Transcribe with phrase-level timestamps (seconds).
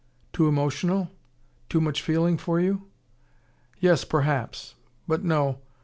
[0.33, 1.11] "Too emotional?
[1.69, 2.87] Too much feeling for you?"
[3.79, 4.73] "Yes, perhaps.
[5.07, 5.59] But no.